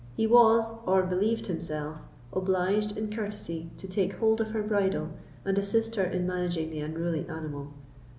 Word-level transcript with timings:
He 0.17 0.25
was, 0.25 0.79
or 0.87 1.03
believed 1.03 1.45
himself, 1.45 2.07
obliged 2.33 2.97
in 2.97 3.11
courtesy 3.11 3.69
to 3.77 3.87
take 3.87 4.13
hold 4.13 4.41
of 4.41 4.49
her 4.49 4.63
bridle, 4.63 5.09
and 5.45 5.55
assist 5.59 5.95
her 5.95 6.03
in 6.05 6.25
managing 6.25 6.71
the 6.71 6.79
unruly 6.79 7.29
animal. 7.29 7.71